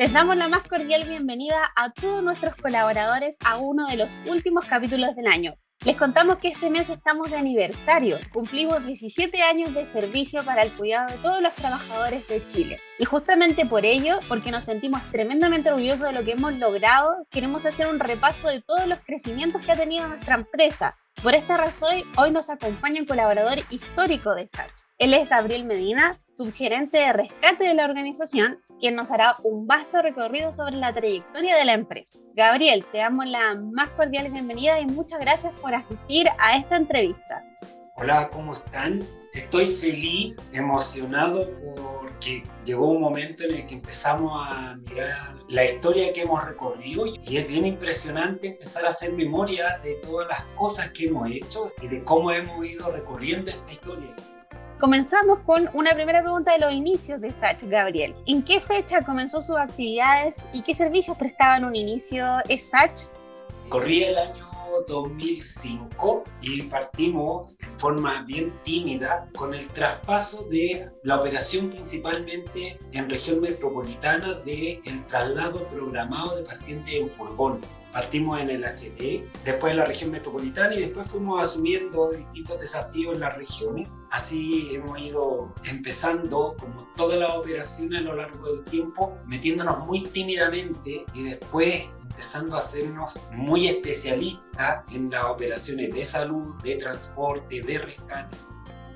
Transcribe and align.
Les 0.00 0.12
damos 0.12 0.36
la 0.36 0.46
más 0.46 0.62
cordial 0.62 1.08
bienvenida 1.08 1.72
a 1.74 1.90
todos 1.90 2.22
nuestros 2.22 2.54
colaboradores 2.54 3.36
a 3.44 3.56
uno 3.56 3.88
de 3.88 3.96
los 3.96 4.08
últimos 4.26 4.64
capítulos 4.64 5.16
del 5.16 5.26
año. 5.26 5.56
Les 5.84 5.96
contamos 5.96 6.36
que 6.36 6.46
este 6.46 6.70
mes 6.70 6.88
estamos 6.88 7.32
de 7.32 7.36
aniversario. 7.36 8.16
Cumplimos 8.32 8.86
17 8.86 9.42
años 9.42 9.74
de 9.74 9.86
servicio 9.86 10.44
para 10.44 10.62
el 10.62 10.72
cuidado 10.74 11.10
de 11.10 11.18
todos 11.18 11.42
los 11.42 11.52
trabajadores 11.54 12.28
de 12.28 12.46
Chile. 12.46 12.78
Y 13.00 13.06
justamente 13.06 13.66
por 13.66 13.84
ello, 13.84 14.20
porque 14.28 14.52
nos 14.52 14.66
sentimos 14.66 15.02
tremendamente 15.10 15.68
orgullosos 15.68 16.02
de 16.02 16.12
lo 16.12 16.24
que 16.24 16.32
hemos 16.32 16.54
logrado, 16.54 17.26
queremos 17.28 17.66
hacer 17.66 17.88
un 17.88 17.98
repaso 17.98 18.46
de 18.46 18.62
todos 18.62 18.86
los 18.86 19.00
crecimientos 19.00 19.66
que 19.66 19.72
ha 19.72 19.76
tenido 19.76 20.06
nuestra 20.06 20.36
empresa. 20.36 20.96
Por 21.24 21.34
esta 21.34 21.56
razón, 21.56 22.04
hoy 22.16 22.30
nos 22.30 22.50
acompaña 22.50 23.00
un 23.00 23.06
colaborador 23.08 23.58
histórico 23.70 24.32
de 24.36 24.46
SACH. 24.46 24.70
Él 24.98 25.12
es 25.14 25.28
Gabriel 25.28 25.64
Medina, 25.64 26.20
subgerente 26.36 26.98
de 26.98 27.12
rescate 27.12 27.64
de 27.64 27.74
la 27.74 27.84
organización 27.84 28.60
quien 28.78 28.94
nos 28.94 29.10
hará 29.10 29.34
un 29.42 29.66
vasto 29.66 30.02
recorrido 30.02 30.52
sobre 30.52 30.76
la 30.76 30.92
trayectoria 30.92 31.56
de 31.56 31.64
la 31.64 31.74
empresa. 31.74 32.18
Gabriel, 32.34 32.84
te 32.92 32.98
damos 32.98 33.26
la 33.26 33.54
más 33.54 33.90
cordial 33.90 34.30
bienvenida 34.30 34.80
y 34.80 34.86
muchas 34.86 35.20
gracias 35.20 35.52
por 35.60 35.74
asistir 35.74 36.28
a 36.38 36.56
esta 36.56 36.76
entrevista. 36.76 37.44
Hola, 37.96 38.28
¿cómo 38.32 38.52
están? 38.52 39.04
Estoy 39.34 39.66
feliz, 39.66 40.40
emocionado 40.52 41.48
porque 41.74 42.44
llegó 42.64 42.90
un 42.90 43.00
momento 43.00 43.44
en 43.44 43.54
el 43.54 43.66
que 43.66 43.74
empezamos 43.74 44.32
a 44.34 44.76
mirar 44.76 45.12
la 45.48 45.64
historia 45.64 46.12
que 46.12 46.22
hemos 46.22 46.44
recorrido 46.44 47.06
y 47.06 47.36
es 47.36 47.48
bien 47.48 47.66
impresionante 47.66 48.48
empezar 48.48 48.84
a 48.84 48.88
hacer 48.88 49.12
memoria 49.12 49.78
de 49.82 49.94
todas 49.96 50.28
las 50.28 50.42
cosas 50.56 50.90
que 50.92 51.06
hemos 51.06 51.30
hecho 51.30 51.72
y 51.82 51.88
de 51.88 52.02
cómo 52.04 52.30
hemos 52.30 52.64
ido 52.66 52.90
recorriendo 52.90 53.50
esta 53.50 53.72
historia. 53.72 54.14
Comenzamos 54.80 55.40
con 55.40 55.68
una 55.72 55.92
primera 55.92 56.22
pregunta 56.22 56.52
de 56.52 56.60
los 56.60 56.72
inicios 56.72 57.20
de 57.20 57.32
SACH, 57.32 57.64
Gabriel. 57.64 58.14
¿En 58.26 58.44
qué 58.44 58.60
fecha 58.60 59.02
comenzó 59.02 59.42
sus 59.42 59.56
actividades 59.56 60.36
y 60.52 60.62
qué 60.62 60.72
servicios 60.72 61.16
prestaba 61.16 61.56
en 61.56 61.64
un 61.64 61.74
inicio 61.74 62.24
SACH? 62.46 63.08
Corría 63.70 64.10
el 64.10 64.18
año 64.18 64.46
2005 64.86 66.22
y 66.42 66.62
partimos 66.62 67.56
en 67.58 67.76
forma 67.76 68.22
bien 68.22 68.56
tímida 68.62 69.28
con 69.36 69.52
el 69.52 69.66
traspaso 69.72 70.44
de 70.44 70.88
la 71.02 71.16
operación 71.16 71.70
principalmente 71.70 72.78
en 72.92 73.10
región 73.10 73.40
metropolitana 73.40 74.34
de 74.46 74.78
el 74.84 75.04
traslado 75.06 75.66
programado 75.68 76.36
de 76.36 76.44
pacientes 76.44 76.94
en 76.94 77.10
furgón. 77.10 77.60
Partimos 77.98 78.38
en 78.38 78.48
el 78.50 78.62
HD, 78.62 79.28
después 79.44 79.72
en 79.72 79.78
la 79.78 79.84
región 79.84 80.12
metropolitana 80.12 80.72
y 80.72 80.82
después 80.82 81.08
fuimos 81.08 81.42
asumiendo 81.42 82.12
distintos 82.12 82.60
desafíos 82.60 83.14
en 83.14 83.20
las 83.22 83.36
regiones. 83.36 83.88
Así 84.12 84.70
hemos 84.72 85.00
ido 85.00 85.52
empezando 85.68 86.54
como 86.60 86.88
todas 86.94 87.18
las 87.18 87.30
operaciones 87.30 87.98
a 87.98 88.04
lo 88.04 88.14
largo 88.14 88.52
del 88.52 88.64
tiempo, 88.66 89.18
metiéndonos 89.26 89.84
muy 89.84 90.02
tímidamente 90.02 91.04
y 91.12 91.24
después 91.24 91.90
empezando 92.02 92.54
a 92.54 92.60
hacernos 92.60 93.20
muy 93.32 93.66
especialistas 93.66 94.84
en 94.92 95.10
las 95.10 95.24
operaciones 95.24 95.92
de 95.92 96.04
salud, 96.04 96.54
de 96.62 96.76
transporte, 96.76 97.62
de 97.62 97.78
rescate. 97.78 98.36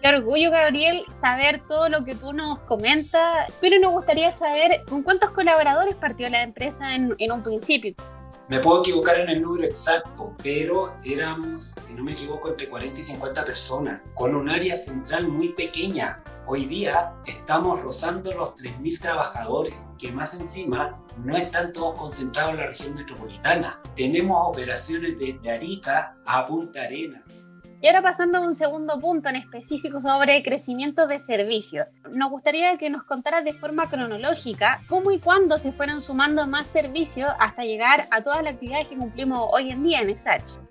Qué 0.01 0.09
orgullo, 0.11 0.53
Gabriel, 0.53 1.03
saber 1.21 1.61
todo 1.67 1.89
lo 1.89 2.05
que 2.05 2.15
tú 2.15 2.33
nos 2.33 2.61
comentas, 2.61 3.53
pero 3.61 3.81
nos 3.81 3.91
gustaría 3.91 4.31
saber 4.31 4.85
con 4.89 5.03
cuántos 5.03 5.33
colaboradores 5.33 5.97
partió 5.97 6.31
la 6.31 6.45
empresa 6.45 6.95
en, 6.95 7.17
en 7.19 7.33
un 7.33 7.43
principio. 7.43 7.97
Me 8.53 8.61
puedo 8.61 8.81
equivocar 8.81 9.19
en 9.19 9.31
el 9.31 9.41
número 9.41 9.65
exacto, 9.65 10.37
pero 10.43 10.95
éramos, 11.07 11.75
si 11.87 11.95
no 11.95 12.05
me 12.05 12.13
equivoco, 12.13 12.51
entre 12.51 12.69
40 12.69 13.01
y 13.01 13.03
50 13.03 13.47
personas, 13.47 14.03
con 14.13 14.35
un 14.35 14.47
área 14.51 14.77
central 14.77 15.27
muy 15.27 15.55
pequeña. 15.55 16.23
Hoy 16.47 16.67
día 16.67 17.15
estamos 17.25 17.81
rozando 17.81 18.31
los 18.35 18.55
3.000 18.57 19.01
trabajadores, 19.01 19.91
que 19.99 20.13
más 20.13 20.35
encima 20.35 21.03
no 21.25 21.35
están 21.35 21.73
todos 21.73 21.99
concentrados 21.99 22.53
en 22.53 22.59
la 22.59 22.67
región 22.67 22.95
metropolitana. 22.95 23.81
Tenemos 23.97 24.37
operaciones 24.47 25.19
desde 25.19 25.51
Arica 25.51 26.15
a 26.27 26.47
Punta 26.47 26.83
Arenas. 26.83 27.27
Y 27.83 27.89
ahora 27.89 28.01
pasando 28.01 28.39
a 28.39 28.43
un 28.43 28.55
segundo 28.55 29.01
punto 29.01 29.29
en 29.29 29.35
específico 29.35 30.01
sobre 30.01 30.41
crecimiento 30.45 31.09
de 31.09 31.19
servicios. 31.19 31.89
Nos 32.13 32.31
gustaría 32.31 32.79
que 32.79 32.89
nos 32.89 33.03
contaras 33.03 33.45
de 33.45 33.55
forma 33.55 33.91
cronológica 33.91 34.81
cómo 34.89 35.11
y 35.11 35.19
cuándo 35.19 35.59
se 35.59 35.73
fueron 35.73 36.01
sumando 36.01 36.47
más 36.47 36.69
servicios 36.69 37.33
hasta 37.41 37.65
llegar 37.65 38.07
a 38.13 38.21
todas 38.21 38.45
las 38.45 38.55
actividades 38.55 38.87
que 38.87 38.97
cumplimos 38.97 39.49
hoy 39.53 39.71
en 39.71 39.83
día 39.83 40.01
en 40.01 40.11
ESACH. 40.11 40.62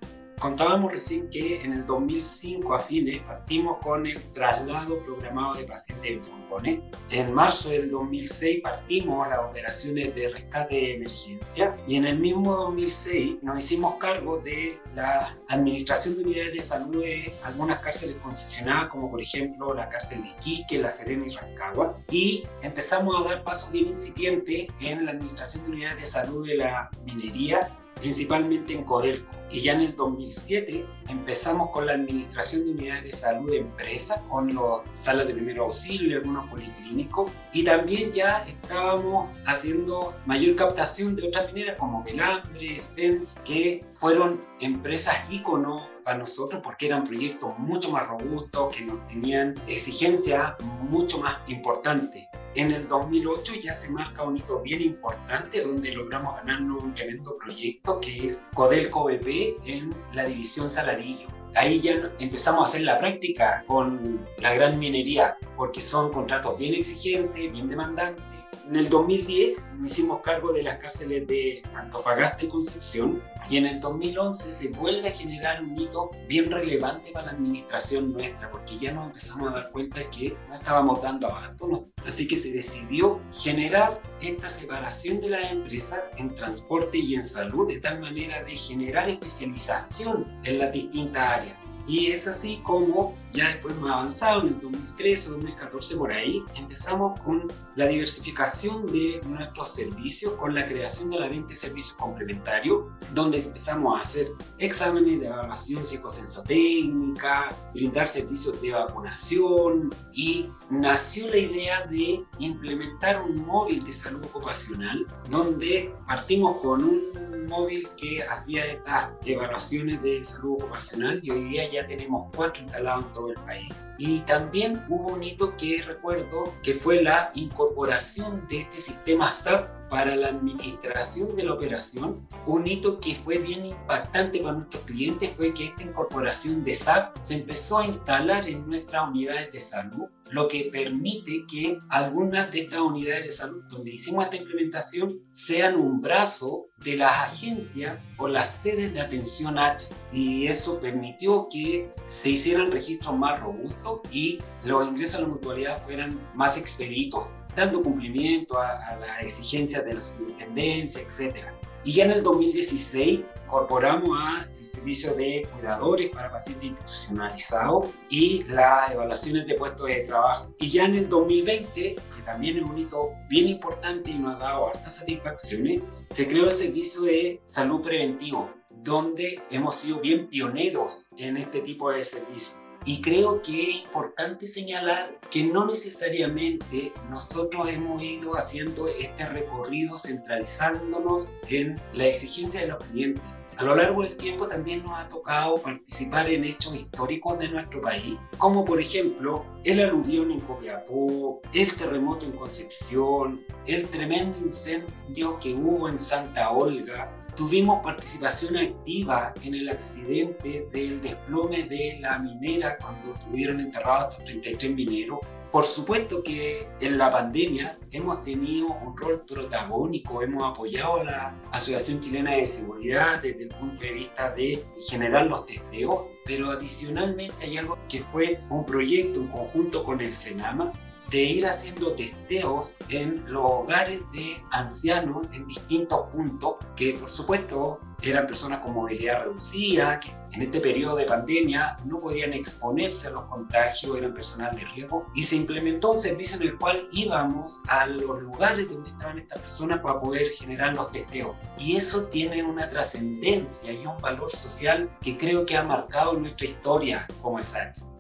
Contábamos 0.42 0.92
recién 0.92 1.30
que 1.30 1.62
en 1.62 1.72
el 1.72 1.86
2005 1.86 2.74
a 2.74 2.80
fines 2.80 3.22
partimos 3.22 3.78
con 3.78 4.08
el 4.08 4.20
traslado 4.32 4.98
programado 5.06 5.54
de 5.54 5.66
pacientes 5.66 6.14
en 6.14 6.24
furgones. 6.24 6.80
En 7.12 7.32
marzo 7.32 7.70
del 7.70 7.92
2006 7.92 8.62
partimos 8.64 9.30
las 9.30 9.38
operaciones 9.38 10.16
de 10.16 10.30
rescate 10.30 10.74
de 10.74 10.96
emergencia 10.96 11.78
y 11.88 11.98
en 11.98 12.08
el 12.08 12.18
mismo 12.18 12.56
2006 12.56 13.36
nos 13.44 13.60
hicimos 13.60 13.98
cargo 14.00 14.40
de 14.40 14.80
la 14.96 15.38
administración 15.50 16.18
de 16.18 16.24
unidades 16.24 16.54
de 16.54 16.62
salud 16.64 17.04
de 17.04 17.32
algunas 17.44 17.78
cárceles 17.78 18.16
concesionadas 18.16 18.90
como 18.90 19.12
por 19.12 19.22
ejemplo 19.22 19.76
la 19.76 19.90
cárcel 19.90 20.24
de 20.24 20.30
Iquique, 20.30 20.80
La 20.80 20.90
Serena 20.90 21.28
y 21.28 21.30
Rancagua 21.30 22.02
y 22.10 22.48
empezamos 22.64 23.16
a 23.22 23.30
dar 23.30 23.44
pasos 23.44 23.72
bien 23.72 23.90
incipientes 23.90 24.70
en 24.82 25.06
la 25.06 25.12
administración 25.12 25.66
de 25.66 25.72
unidades 25.74 26.00
de 26.00 26.06
salud 26.08 26.48
de 26.48 26.56
la 26.56 26.90
minería 27.06 27.70
principalmente 28.02 28.74
en 28.74 28.84
Codelco. 28.84 29.32
Y 29.52 29.64
ya 29.64 29.74
en 29.74 29.82
el 29.82 29.96
2007 29.96 30.86
empezamos 31.10 31.72
con 31.72 31.86
la 31.86 31.94
administración 31.94 32.66
de 32.66 32.72
unidades 32.72 33.04
de 33.04 33.12
salud 33.12 33.52
de 33.52 33.58
empresas, 33.58 34.20
con 34.30 34.54
las 34.54 34.96
salas 34.96 35.28
de 35.28 35.34
primer 35.34 35.58
auxilio 35.58 36.10
y 36.10 36.14
algunos 36.14 36.50
policlínicos. 36.50 37.30
Y 37.52 37.66
también 37.66 38.14
ya 38.14 38.46
estábamos 38.48 39.30
haciendo 39.46 40.14
mayor 40.26 40.56
captación 40.56 41.18
de 41.18 41.28
otras 41.28 41.52
mineras 41.52 41.78
como 41.78 42.02
Velambre, 42.02 42.80
Stens, 42.80 43.42
que 43.44 43.86
fueron 43.94 44.42
empresas 44.62 45.16
ícono 45.30 45.86
para 46.06 46.18
nosotros 46.18 46.62
porque 46.64 46.88
eran 46.88 47.04
proyectos 47.04 47.58
mucho 47.60 47.92
más 47.92 48.08
robustos, 48.08 48.76
que 48.76 48.86
nos 48.86 49.06
tenían 49.08 49.56
exigencias 49.68 50.54
mucho 50.90 51.20
más 51.20 51.38
importantes. 51.48 52.26
En 52.56 52.72
el 52.74 52.86
2008 52.88 53.54
ya 53.64 53.74
se 53.74 53.90
marca 53.90 54.24
un 54.24 54.36
hito 54.36 54.62
bien 54.62 54.82
importante 54.82 55.62
donde 55.64 55.94
logramos 55.94 56.36
ganarnos 56.36 56.84
un 56.84 56.94
tremendo 56.94 57.38
proyecto 57.38 58.00
que 58.02 58.28
es 58.28 58.46
Codelco 58.54 59.06
BP 59.06 59.58
en 59.66 59.96
la 60.12 60.26
división 60.26 60.70
Saladillo. 60.70 61.28
Ahí 61.56 61.80
ya 61.80 62.12
empezamos 62.20 62.62
a 62.62 62.64
hacer 62.66 62.82
la 62.82 62.98
práctica 62.98 63.64
con 63.68 64.26
la 64.40 64.54
gran 64.54 64.80
minería 64.80 65.38
porque 65.56 65.80
son 65.80 66.12
contratos 66.12 66.60
bien 66.60 66.74
exigentes, 66.74 67.52
bien 67.52 67.70
demandantes 67.70 68.31
en 68.68 68.76
el 68.76 68.90
2010 68.90 69.58
nos 69.80 69.92
hicimos 69.92 70.22
cargo 70.22 70.54
de 70.54 70.64
las 70.64 70.80
cárceles 70.80 71.28
de 71.28 71.64
Antofagasta 71.76 72.46
y 72.46 72.48
Concepción 72.48 73.22
y 73.50 73.58
en 73.58 73.66
el 73.66 73.80
2011 73.80 74.52
se 74.52 74.68
vuelve 74.70 75.10
a 75.10 75.12
generar 75.12 75.64
un 75.64 75.80
hito 75.80 76.12
bien 76.28 76.52
relevante 76.52 77.12
para 77.12 77.28
la 77.28 77.32
administración 77.34 78.14
nuestra 78.14 78.50
porque 78.52 78.78
ya 78.80 78.94
nos 78.94 79.08
empezamos 79.08 79.50
a 79.50 79.56
dar 79.56 79.72
cuenta 79.72 80.10
que 80.10 80.38
no 80.48 80.54
estábamos 80.54 81.02
dando 81.02 81.28
abasto, 81.28 81.90
así 82.06 82.28
que 82.28 82.38
se 82.38 82.52
decidió 82.52 83.20
generar 83.32 84.02
esta 84.22 84.48
separación 84.48 85.22
de 85.22 85.30
la 85.30 85.50
empresa 85.50 86.04
en 86.18 86.36
transporte 86.36 86.98
y 86.98 87.16
en 87.16 87.24
salud 87.24 87.68
de 87.68 87.80
tal 87.80 88.00
manera 88.00 88.44
de 88.44 88.56
generar 88.56 89.10
especialización 89.10 90.40
en 90.44 90.60
las 90.60 90.72
distintas 90.72 91.24
áreas. 91.24 91.58
Y 91.92 92.08
es 92.08 92.26
así 92.26 92.62
como 92.64 93.18
ya 93.34 93.50
después 93.50 93.76
más 93.76 93.92
avanzado, 93.92 94.44
en 94.44 94.48
el 94.48 94.62
2013 94.62 95.28
o 95.28 95.34
2014 95.34 95.98
por 95.98 96.14
ahí, 96.14 96.42
empezamos 96.56 97.20
con 97.20 97.52
la 97.76 97.86
diversificación 97.86 98.86
de 98.86 99.20
nuestros 99.26 99.74
servicios, 99.74 100.32
con 100.36 100.56
la 100.56 100.66
creación 100.66 101.10
de 101.10 101.20
la 101.20 101.28
20 101.28 101.54
servicios 101.54 101.98
complementarios, 101.98 102.86
donde 103.14 103.40
empezamos 103.40 103.98
a 103.98 104.04
hacer 104.04 104.32
exámenes 104.60 105.20
de 105.20 105.26
evaluación 105.28 105.84
psicosensotécnica, 105.84 107.54
brindar 107.74 108.08
servicios 108.08 108.62
de 108.62 108.72
vacunación 108.72 109.94
y 110.14 110.48
nació 110.70 111.28
la 111.28 111.40
idea 111.40 111.86
de 111.88 112.24
implementar 112.40 113.22
un 113.22 113.46
móvil 113.46 113.84
de 113.84 113.92
salud 113.92 114.24
ocupacional, 114.24 115.06
donde 115.30 115.94
partimos 116.08 116.62
con 116.62 116.86
un 116.86 117.41
móvil 117.52 117.88
que 117.98 118.24
hacía 118.24 118.66
estas 118.66 119.12
evaluaciones 119.26 120.02
de 120.02 120.24
salud 120.24 120.54
ocupacional 120.54 121.20
y 121.22 121.30
hoy 121.30 121.44
día 121.50 121.70
ya 121.70 121.86
tenemos 121.86 122.28
cuatro 122.36 122.64
instalados 122.64 123.06
en 123.06 123.12
todo 123.12 123.30
el 123.30 123.40
país. 123.42 123.72
Y 124.00 124.20
también 124.22 124.84
hubo 124.90 125.14
un 125.14 125.24
hito 125.24 125.56
que 125.58 125.84
recuerdo 125.84 126.52
que 126.64 126.74
fue 126.74 127.04
la 127.04 127.32
incorporación 127.36 128.48
de 128.48 128.62
este 128.62 128.80
sistema 128.80 129.30
SAP 129.30 129.70
para 129.92 130.16
la 130.16 130.30
administración 130.30 131.36
de 131.36 131.44
la 131.44 131.54
operación, 131.54 132.26
un 132.46 132.66
hito 132.66 132.98
que 133.02 133.14
fue 133.14 133.38
bien 133.40 133.66
impactante 133.66 134.40
para 134.40 134.54
nuestros 134.54 134.84
clientes 134.86 135.32
fue 135.36 135.54
que 135.54 135.66
esta 135.66 135.84
incorporación 135.84 136.64
de 136.64 136.74
SAP 136.74 137.18
se 137.22 137.36
empezó 137.36 137.80
a 137.80 137.86
instalar 137.86 138.48
en 138.48 138.66
nuestras 138.66 139.10
unidades 139.10 139.52
de 139.52 139.60
salud, 139.60 140.08
lo 140.32 140.48
que 140.48 140.70
permite 140.72 141.46
que 141.50 141.78
algunas 141.90 142.52
de 142.52 142.62
estas 142.62 142.80
unidades 142.80 143.24
de 143.24 143.32
salud 143.32 143.64
donde 143.70 143.92
hicimos 143.92 144.26
esta 144.26 144.38
implementación 144.38 145.20
sean 145.32 145.80
un 145.80 146.02
brazo 146.02 146.68
de 146.84 146.96
las 146.96 147.12
agencias 147.12 148.04
o 148.18 148.28
las 148.28 148.62
sedes 148.62 148.94
de 148.94 149.02
atención 149.02 149.60
H 149.60 149.94
y 150.12 150.48
eso 150.48 150.80
permitió 150.80 151.48
que 151.52 151.92
se 152.06 152.32
hicieran 152.32 152.72
registros 152.72 153.18
más 153.18 153.40
robustos 153.40 154.02
y 154.12 154.40
los 154.64 154.88
ingresos 154.88 155.20
a 155.20 155.22
la 155.22 155.28
mutualidad 155.28 155.82
fueran 155.84 156.20
más 156.34 156.58
expeditos 156.58 157.28
dando 157.56 157.84
cumplimiento 157.84 158.58
a, 158.58 158.78
a 158.88 158.96
las 159.00 159.24
exigencias 159.24 159.84
de 159.84 159.94
la 159.96 160.02
superintendencia, 160.02 161.02
etc. 161.02 161.48
Y 161.84 161.94
ya 161.94 162.06
en 162.06 162.12
el 162.12 162.24
2016 162.24 163.22
incorporamos 163.46 164.18
a 164.22 164.48
el 164.58 164.66
servicio 164.66 165.14
de 165.16 165.48
cuidadores 165.54 166.10
para 166.10 166.32
pacientes 166.32 166.70
institucionalizados 166.70 167.90
y 168.10 168.44
las 168.44 168.92
evaluaciones 168.92 169.46
de 169.48 169.56
puestos 169.56 169.88
de 169.88 170.02
trabajo. 170.02 170.54
Y 170.60 170.70
ya 170.70 170.86
en 170.86 170.96
el 170.96 171.10
2020, 171.10 171.96
que 171.96 172.22
también 172.24 172.58
es 172.58 172.64
un 172.64 172.78
hito 172.78 173.12
bien 173.30 173.48
importante 173.48 174.12
y 174.12 174.20
nos 174.20 174.36
ha 174.36 174.40
dado 174.40 174.68
hartas 174.68 174.98
satisfacciones, 174.98 175.82
se 176.12 176.28
creó 176.28 176.46
el 176.46 176.54
servicio 176.54 177.02
de 177.02 177.42
salud 177.44 177.82
preventivo, 177.82 178.50
donde 178.84 179.42
hemos 179.50 179.76
sido 179.76 180.00
bien 180.00 180.30
pioneros 180.30 181.10
en 181.18 181.38
este 181.38 181.62
tipo 181.62 181.92
de 181.92 182.04
servicios. 182.04 182.61
Y 182.86 183.02
creo 183.02 183.42
que 183.42 183.70
es 183.70 183.76
importante 183.84 184.48
señalar 184.48 185.20
que 185.30 185.44
no 185.44 185.66
necesariamente 185.66 186.92
nosotros 187.10 187.70
hemos 187.70 188.02
ido 188.02 188.34
haciendo 188.34 188.88
este 188.88 189.26
recorrido 189.28 189.98
centralizándonos 189.98 191.36
en 191.50 191.80
la 191.94 192.08
exigencia 192.08 192.62
de 192.62 192.68
los 192.68 192.84
clientes. 192.86 193.26
A 193.58 193.64
lo 193.64 193.76
largo 193.76 194.02
del 194.04 194.18
tiempo 194.18 194.48
también 194.48 194.84
nos 194.84 195.00
ha 195.00 195.08
tocado 195.08 195.62
participar 195.62 196.30
en 196.30 196.46
hechos 196.46 196.74
históricos 196.74 197.40
de 197.40 197.50
nuestro 197.50 197.82
país, 197.82 198.18
como 198.38 198.66
por 198.66 198.80
ejemplo 198.80 199.46
el 199.64 199.82
aluvión 199.82 200.32
en 200.32 200.40
Copiapó, 200.40 201.42
el 201.54 201.76
terremoto 201.76 202.26
en 202.26 202.32
Concepción, 202.32 203.46
el 203.68 203.88
tremendo 203.90 204.38
incendio 204.40 205.38
que 205.40 205.54
hubo 205.54 205.88
en 205.88 205.98
Santa 205.98 206.50
Olga, 206.52 207.12
Tuvimos 207.36 207.80
participación 207.82 208.58
activa 208.58 209.34
en 209.46 209.56
el 209.56 209.70
accidente 209.70 210.68
del 210.74 211.02
desplome 211.02 211.64
de 211.64 211.98
la 212.02 212.20
minera 212.20 212.78
cuando 212.78 213.14
estuvieron 213.14 213.62
enterrados 213.62 214.16
estos 214.16 214.26
33 214.26 214.74
mineros. 214.74 215.20
Por 215.52 215.66
supuesto 215.66 216.24
que 216.24 216.66
en 216.80 216.98
la 216.98 217.12
pandemia 217.12 217.78
hemos 217.92 218.24
tenido 218.24 218.68
un 218.68 218.96
rol 218.96 219.26
protagónico, 219.28 220.22
hemos 220.24 220.50
apoyado 220.50 221.02
a 221.02 221.04
la 221.04 221.42
Asociación 221.52 222.00
Chilena 222.00 222.36
de 222.36 222.48
Seguridad 222.48 223.22
desde 223.22 223.44
el 223.44 223.50
punto 223.50 223.82
de 223.82 223.92
vista 223.92 224.32
de 224.32 224.64
generar 224.80 225.26
los 225.26 225.46
testeos, 225.46 226.06
pero 226.24 226.52
adicionalmente 226.52 227.44
hay 227.44 227.58
algo 227.58 227.78
que 227.90 228.00
fue 228.00 228.40
un 228.50 228.66
proyecto 228.66 229.20
en 229.20 229.28
conjunto 229.28 229.84
con 229.84 230.00
el 230.00 230.16
Senama 230.16 230.72
de 231.12 231.24
ir 231.24 231.46
haciendo 231.46 231.94
testeos 231.94 232.78
en 232.88 233.24
los 233.28 233.44
hogares 233.44 234.00
de 234.14 234.42
ancianos 234.52 235.28
en 235.34 235.46
distintos 235.46 236.08
puntos, 236.12 236.56
que 236.78 236.94
por 236.94 237.10
supuesto 237.10 237.80
eran 238.02 238.26
personas 238.26 238.60
con 238.60 238.74
movilidad 238.74 239.24
reducida, 239.24 240.00
que 240.00 240.10
en 240.32 240.42
este 240.42 240.62
periodo 240.62 240.96
de 240.96 241.04
pandemia 241.04 241.76
no 241.86 242.00
podían 242.00 242.32
exponerse 242.32 243.10
a 243.10 243.12
los 243.12 243.26
contagios, 243.26 243.98
eran 243.98 244.14
personal 244.14 244.56
de 244.56 244.66
riesgo, 244.66 245.06
y 245.14 245.24
se 245.24 245.36
implementó 245.36 245.92
un 245.92 246.00
servicio 246.00 246.38
en 246.38 246.48
el 246.48 246.58
cual 246.58 246.88
íbamos 246.94 247.62
a 247.68 247.86
los 247.88 248.22
lugares 248.22 248.70
donde 248.70 248.90
estaban 248.90 249.20
estas 249.20 249.40
personas 249.40 249.82
para 249.82 250.00
poder 250.00 250.30
generar 250.30 250.74
los 250.76 250.90
testeos. 250.92 251.36
Y 251.60 251.76
eso 251.76 252.06
tiene 252.06 252.42
una 252.42 252.70
trascendencia 252.70 253.74
y 253.74 253.86
un 253.86 254.00
valor 254.02 254.32
social 254.32 254.90
que 255.02 255.18
creo 255.18 255.46
que 255.46 255.58
ha 255.58 255.64
marcado 255.64 256.18
nuestra 256.18 256.48
historia 256.48 257.08
como 257.22 257.38
ESACH. 257.40 257.91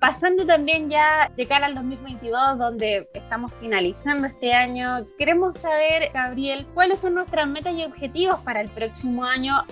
Pasando 0.00 0.46
también 0.46 0.88
ya 0.88 1.32
de 1.36 1.46
cara 1.46 1.66
al 1.66 1.74
2022, 1.74 2.58
donde 2.58 3.08
estamos 3.14 3.52
finalizando 3.60 4.28
este 4.28 4.54
año, 4.54 5.04
queremos 5.18 5.58
saber, 5.58 6.12
Gabriel, 6.14 6.66
cuáles 6.72 7.00
son 7.00 7.14
nuestras 7.14 7.48
metas 7.48 7.74
y 7.74 7.84
objetivos 7.84 8.38
para 8.40 8.60
el 8.60 8.70
próximo 8.70 9.24
año. 9.24 9.64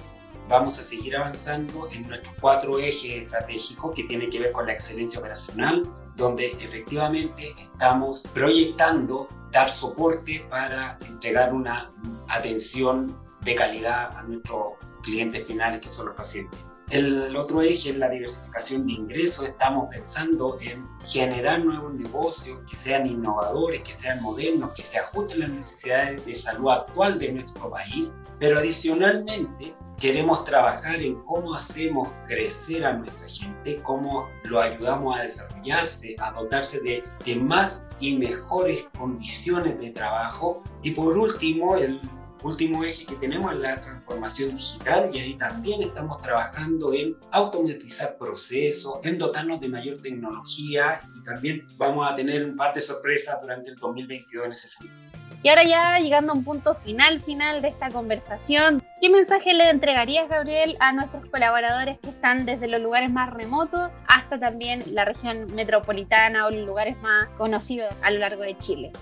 Vamos 0.49 0.81
a 0.81 0.83
seguir 0.83 1.17
avanzando 1.17 1.89
en 1.93 2.09
nuestros 2.09 2.35
cuatro 2.41 2.79
ejes 2.81 3.23
estratégicos 3.23 3.95
que 3.95 4.03
tienen 4.05 4.31
que 4.31 4.41
ver 4.41 4.53
con 4.53 4.67
la 4.67 4.73
excelencia 4.73 5.21
operacional, 5.21 5.83
donde 6.17 6.53
efectivamente 6.61 7.53
estamos 7.61 8.27
proyectando 8.35 9.29
dar 9.53 9.71
soporte 9.71 10.45
para 10.51 10.99
entregar 11.07 11.55
una 11.55 11.93
atención 12.29 13.17
de 13.43 13.55
calidad 13.55 14.17
a 14.17 14.25
nuestros 14.25 14.75
clientes 15.05 15.47
finales, 15.47 15.81
que 15.81 15.89
son 15.89 16.07
los 16.07 16.17
pacientes. 16.17 16.59
El 16.91 17.35
otro 17.37 17.63
eje 17.63 17.91
es 17.91 17.99
la 17.99 18.09
diversificación 18.09 18.87
de 18.87 18.93
ingresos. 18.93 19.47
Estamos 19.47 19.89
pensando 19.91 20.57
en 20.61 20.89
generar 21.05 21.65
nuevos 21.65 21.93
negocios 21.95 22.61
que 22.71 22.77
sean 22.77 23.09
innovadores, 23.09 23.83
que 23.83 23.93
sean 23.93 24.23
modernos, 24.23 24.71
que 24.73 24.85
se 24.85 24.99
ajusten 24.99 25.43
a 25.43 25.47
las 25.49 25.57
necesidades 25.57 26.25
de 26.25 26.35
salud 26.35 26.71
actual 26.71 27.19
de 27.19 27.33
nuestro 27.33 27.71
país. 27.71 28.15
Pero 28.39 28.61
adicionalmente 28.61 29.75
queremos 29.99 30.45
trabajar 30.45 31.01
en 31.03 31.17
cómo 31.25 31.55
hacemos 31.55 32.09
crecer 32.27 32.85
a 32.85 32.93
nuestra 32.93 33.27
gente, 33.29 33.81
cómo 33.83 34.29
lo 34.45 34.61
ayudamos 34.61 35.19
a 35.19 35.23
desarrollarse, 35.23 36.17
a 36.21 36.33
dotarse 36.33 36.81
de, 36.81 37.37
más 37.37 37.87
y 37.99 38.17
mejores 38.17 38.89
condiciones 38.97 39.79
de 39.81 39.91
trabajo. 39.91 40.63
Y 40.83 40.93
por 40.93 41.17
último, 41.17 41.77
el 41.77 42.01
último 42.43 42.85
eje 42.85 43.07
que 43.07 43.17
tenemos 43.17 43.53
es 43.53 43.59
la 43.59 43.81
transformación 43.81 44.55
digital 44.55 45.11
y 45.13 45.21
ahí 45.21 45.35
también 45.35 45.83
estamos 45.83 46.21
trabajando 46.21 46.93
en 46.93 47.17
automatizar 47.33 48.17
procesos, 48.19 49.05
en 49.05 49.19
dotarnos 49.19 49.61
de 49.61 49.69
mayor 49.69 49.99
tecnología 50.03 51.01
y 51.17 51.23
también 51.23 51.67
vamos 51.77 52.11
a 52.11 52.15
tener 52.15 52.45
un 52.45 52.57
par 52.57 52.75
de 52.75 52.81
sorpresas 52.81 53.41
durante 53.41 53.71
el 53.71 53.77
2022 53.77 54.47
en 54.47 54.53
ese 54.53 54.69
sentido. 54.69 55.07
Y 55.43 55.49
ahora 55.49 55.65
ya 55.65 55.99
llegando 56.01 56.33
a 56.33 56.37
un 56.37 56.45
punto 56.45 56.75
final, 56.75 57.21
final 57.21 57.63
de 57.63 57.69
esta 57.69 57.89
conversación, 57.91 58.83
¿qué 59.01 59.09
mensaje 59.09 59.55
le 59.55 59.71
entregarías, 59.71 60.29
Gabriel, 60.29 60.77
a 60.81 60.93
nuestros 60.93 61.25
colaboradores 61.31 61.99
que 62.01 62.09
están 62.09 62.47
desde 62.47 62.67
los 62.67 62.81
lugares 62.81 63.13
más 63.13 63.33
remotos 63.33 63.91
hasta 64.09 64.41
también 64.41 64.83
la 64.93 65.05
región 65.05 65.47
metropolitana 65.55 66.47
o 66.47 66.51
los 66.51 66.67
lugares 66.67 66.97
más 67.01 67.29
conocidos 67.39 67.95
a 68.03 68.11
lo 68.11 68.19
largo 68.19 68.43
de 68.43 68.59
Chile? 68.59 68.93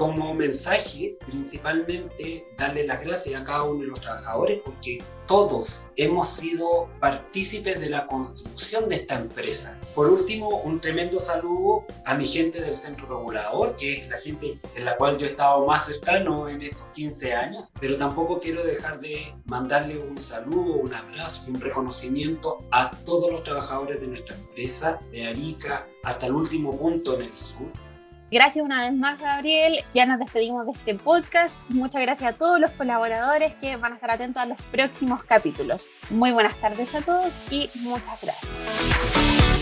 Como 0.00 0.32
mensaje 0.32 1.18
principalmente 1.26 2.48
darle 2.56 2.86
las 2.86 3.04
gracias 3.04 3.38
a 3.38 3.44
cada 3.44 3.64
uno 3.64 3.82
de 3.82 3.88
los 3.88 4.00
trabajadores 4.00 4.58
porque 4.64 5.04
todos 5.26 5.84
hemos 5.96 6.26
sido 6.26 6.88
partícipes 7.00 7.78
de 7.78 7.90
la 7.90 8.06
construcción 8.06 8.88
de 8.88 8.96
esta 8.96 9.16
empresa. 9.16 9.78
Por 9.94 10.08
último, 10.08 10.48
un 10.62 10.80
tremendo 10.80 11.20
saludo 11.20 11.84
a 12.06 12.14
mi 12.14 12.26
gente 12.26 12.62
del 12.62 12.78
centro 12.78 13.08
regulador, 13.08 13.76
que 13.76 13.98
es 13.98 14.08
la 14.08 14.16
gente 14.16 14.58
en 14.74 14.86
la 14.86 14.96
cual 14.96 15.18
yo 15.18 15.26
he 15.26 15.28
estado 15.28 15.66
más 15.66 15.84
cercano 15.84 16.48
en 16.48 16.62
estos 16.62 16.86
15 16.94 17.34
años, 17.34 17.70
pero 17.78 17.98
tampoco 17.98 18.40
quiero 18.40 18.64
dejar 18.64 19.00
de 19.00 19.34
mandarle 19.44 19.98
un 19.98 20.18
saludo, 20.18 20.76
un 20.76 20.94
abrazo 20.94 21.44
y 21.46 21.50
un 21.50 21.60
reconocimiento 21.60 22.64
a 22.70 22.90
todos 23.04 23.30
los 23.30 23.44
trabajadores 23.44 24.00
de 24.00 24.06
nuestra 24.06 24.34
empresa, 24.34 24.98
de 25.12 25.26
Arica 25.26 25.86
hasta 26.04 26.24
el 26.24 26.32
último 26.32 26.74
punto 26.78 27.16
en 27.16 27.26
el 27.26 27.34
sur 27.34 27.70
Gracias 28.30 28.64
una 28.64 28.88
vez 28.88 28.96
más, 28.96 29.18
Gabriel. 29.20 29.84
Ya 29.94 30.06
nos 30.06 30.18
despedimos 30.18 30.64
de 30.66 30.72
este 30.72 30.94
podcast. 30.94 31.60
Muchas 31.68 32.00
gracias 32.00 32.34
a 32.34 32.36
todos 32.36 32.60
los 32.60 32.70
colaboradores 32.72 33.54
que 33.56 33.76
van 33.76 33.92
a 33.92 33.94
estar 33.96 34.10
atentos 34.10 34.42
a 34.42 34.46
los 34.46 34.62
próximos 34.70 35.24
capítulos. 35.24 35.88
Muy 36.10 36.30
buenas 36.32 36.56
tardes 36.60 36.94
a 36.94 37.00
todos 37.00 37.34
y 37.50 37.68
muchas 37.76 38.22
gracias. 38.22 39.59